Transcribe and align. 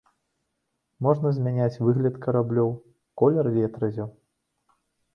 Можна 1.07 1.33
змяняць 1.35 1.81
выгляд 1.89 2.19
караблёў, 2.25 2.75
колер 3.23 3.45
ветразяў. 3.63 4.15